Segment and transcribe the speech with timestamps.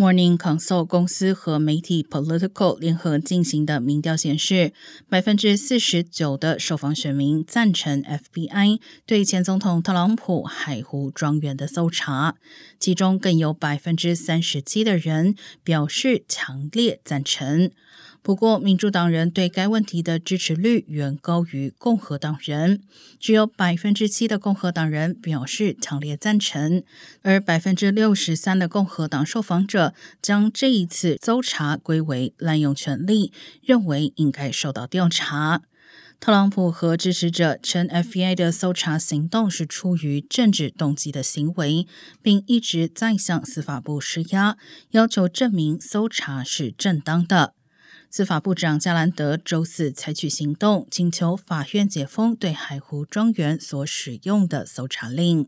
[0.00, 4.72] Morning Consult 公司和媒体 Political 联合进行的民调显示，
[5.10, 12.36] 百分之四十九的受访选民赞成 FBI 对前总统特朗普海湖庄园的搜查，
[12.78, 17.70] 其中更有百分之三十七的人表示强烈赞成。
[18.22, 22.82] 不过，民主党人对该问题的支持率远高于共和党人，
[23.18, 26.82] 只有百分之七的共和党人表示强烈赞成，
[27.22, 33.32] 而百分之六十三的共和党受访者将这一次搜查归为滥用权力，
[33.62, 35.62] 认为应该受到调查。
[36.20, 41.86] 特朗普和支持者称，FBI 的搜查行动是出于政治动机的行为，
[42.20, 44.58] 并一直在向司法部施压，
[44.90, 47.54] 要求证明搜查是正当的。
[48.12, 55.46] 司法部长加兰德周四采取行动，请求法院解封对海湖庄园所使用的搜查令。